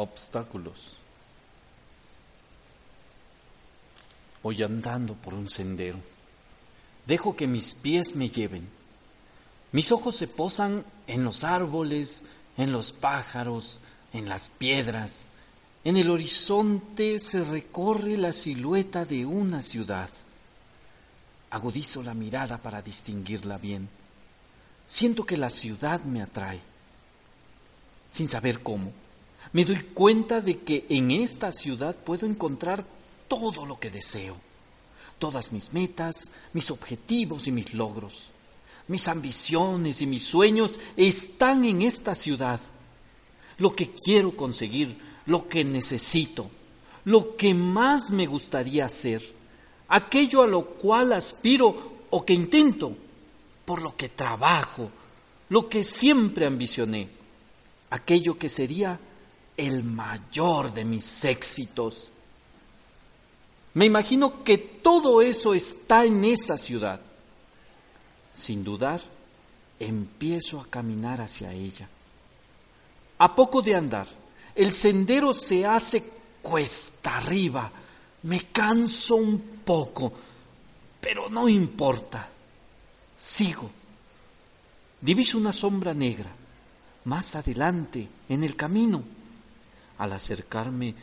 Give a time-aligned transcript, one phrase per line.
[0.00, 0.96] Obstáculos.
[4.44, 5.98] Voy andando por un sendero.
[7.04, 8.68] Dejo que mis pies me lleven.
[9.72, 12.22] Mis ojos se posan en los árboles,
[12.56, 13.80] en los pájaros,
[14.12, 15.26] en las piedras.
[15.82, 20.10] En el horizonte se recorre la silueta de una ciudad.
[21.50, 23.88] Agudizo la mirada para distinguirla bien.
[24.86, 26.60] Siento que la ciudad me atrae.
[28.12, 28.92] Sin saber cómo,
[29.52, 32.84] me doy cuenta de que en esta ciudad puedo encontrar
[33.28, 34.36] todo lo que deseo,
[35.18, 38.30] todas mis metas, mis objetivos y mis logros.
[38.88, 42.58] Mis ambiciones y mis sueños están en esta ciudad.
[43.58, 46.50] Lo que quiero conseguir, lo que necesito,
[47.04, 49.22] lo que más me gustaría hacer,
[49.88, 52.96] aquello a lo cual aspiro o que intento,
[53.66, 54.90] por lo que trabajo,
[55.50, 57.08] lo que siempre ambicioné,
[57.90, 58.98] aquello que sería
[59.58, 62.12] el mayor de mis éxitos.
[63.74, 67.00] Me imagino que todo eso está en esa ciudad.
[68.32, 69.02] Sin dudar,
[69.80, 71.88] empiezo a caminar hacia ella.
[73.18, 74.06] A poco de andar,
[74.54, 76.04] el sendero se hace
[76.40, 77.70] cuesta arriba.
[78.22, 80.12] Me canso un poco,
[81.00, 82.28] pero no importa.
[83.18, 83.68] Sigo.
[85.00, 86.30] Diviso una sombra negra
[87.04, 89.17] más adelante en el camino.
[89.98, 90.94] Al acercarme,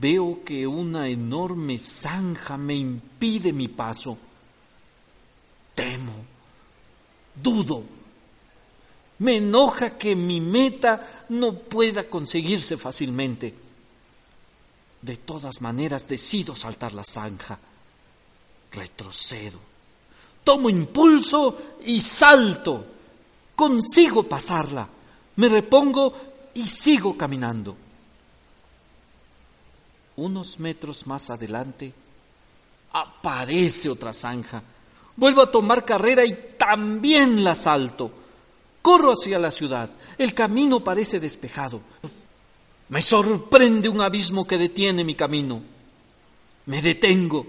[0.00, 4.16] veo que una enorme zanja me impide mi paso.
[5.74, 6.12] Temo,
[7.34, 7.84] dudo.
[9.18, 13.54] Me enoja que mi meta no pueda conseguirse fácilmente.
[15.00, 17.58] De todas maneras decido saltar la zanja.
[18.72, 19.58] Retrocedo.
[20.44, 22.84] Tomo impulso y salto.
[23.54, 24.88] Consigo pasarla.
[25.36, 26.12] Me repongo
[26.54, 27.76] y sigo caminando.
[30.16, 31.92] Unos metros más adelante
[32.92, 34.62] aparece otra zanja.
[35.16, 38.10] Vuelvo a tomar carrera y también la salto.
[38.80, 39.90] Corro hacia la ciudad.
[40.16, 41.80] El camino parece despejado.
[42.88, 45.60] Me sorprende un abismo que detiene mi camino.
[46.66, 47.46] Me detengo.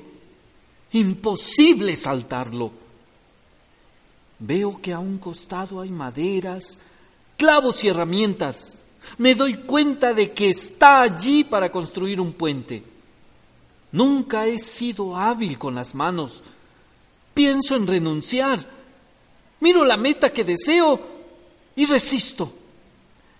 [0.93, 2.71] Imposible saltarlo.
[4.39, 6.77] Veo que a un costado hay maderas,
[7.37, 8.77] clavos y herramientas.
[9.17, 12.83] Me doy cuenta de que está allí para construir un puente.
[13.91, 16.43] Nunca he sido hábil con las manos.
[17.33, 18.59] Pienso en renunciar.
[19.59, 20.99] Miro la meta que deseo
[21.75, 22.51] y resisto.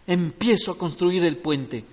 [0.08, 1.84] Empiezo a construir el puente.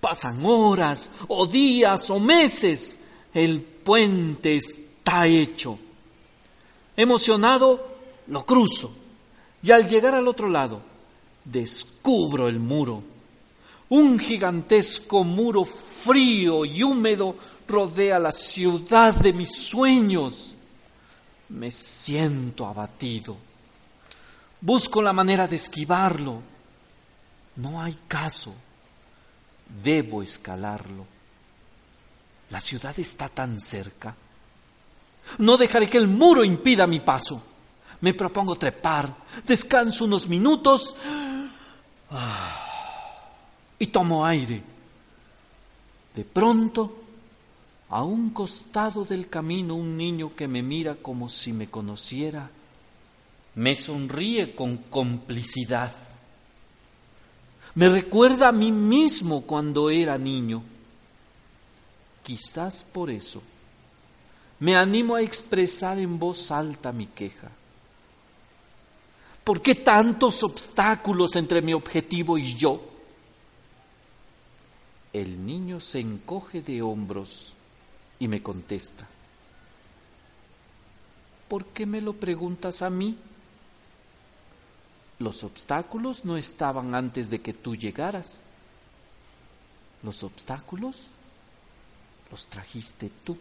[0.00, 2.98] Pasan horas o días o meses.
[3.32, 5.78] El puente está hecho.
[6.96, 7.96] Emocionado,
[8.26, 8.92] lo cruzo.
[9.62, 10.82] Y al llegar al otro lado,
[11.44, 13.11] descubro el muro.
[13.92, 17.36] Un gigantesco muro frío y húmedo
[17.68, 20.54] rodea la ciudad de mis sueños.
[21.50, 23.36] Me siento abatido.
[24.62, 26.40] Busco la manera de esquivarlo.
[27.56, 28.54] No hay caso.
[29.84, 31.04] Debo escalarlo.
[32.48, 34.16] La ciudad está tan cerca.
[35.36, 37.42] No dejaré que el muro impida mi paso.
[38.00, 39.14] Me propongo trepar.
[39.46, 40.94] Descanso unos minutos
[43.82, 44.62] y tomo aire.
[46.14, 46.98] De pronto,
[47.88, 52.48] a un costado del camino, un niño que me mira como si me conociera,
[53.56, 55.92] me sonríe con complicidad.
[57.74, 60.62] Me recuerda a mí mismo cuando era niño.
[62.22, 63.42] Quizás por eso
[64.60, 67.50] me animo a expresar en voz alta mi queja.
[69.42, 72.91] ¿Por qué tantos obstáculos entre mi objetivo y yo?
[75.12, 77.52] El niño se encoge de hombros
[78.18, 79.06] y me contesta,
[81.48, 83.18] ¿por qué me lo preguntas a mí?
[85.18, 88.42] Los obstáculos no estaban antes de que tú llegaras.
[90.02, 91.08] Los obstáculos
[92.30, 93.36] los trajiste tú.